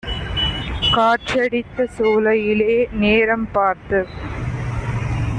காற்றடித்த 0.91 1.85
சோலையிலே 1.97 2.87
நேரம் 2.91 3.47
பார்த்துக் 3.51 4.13